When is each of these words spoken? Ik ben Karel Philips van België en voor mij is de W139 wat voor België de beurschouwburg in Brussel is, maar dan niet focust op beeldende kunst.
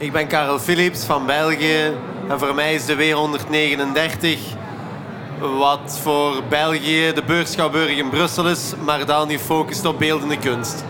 Ik 0.00 0.12
ben 0.12 0.26
Karel 0.26 0.58
Philips 0.58 1.04
van 1.04 1.26
België 1.26 1.92
en 2.28 2.38
voor 2.38 2.54
mij 2.54 2.74
is 2.74 2.84
de 2.84 2.96
W139 2.96 4.38
wat 5.58 5.98
voor 6.02 6.42
België 6.48 7.12
de 7.14 7.22
beurschouwburg 7.26 7.96
in 7.96 8.10
Brussel 8.10 8.48
is, 8.48 8.72
maar 8.84 9.06
dan 9.06 9.28
niet 9.28 9.40
focust 9.40 9.84
op 9.84 9.98
beeldende 9.98 10.38
kunst. 10.38 10.84